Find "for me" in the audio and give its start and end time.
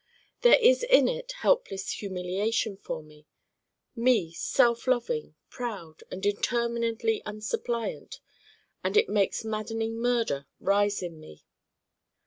2.75-3.27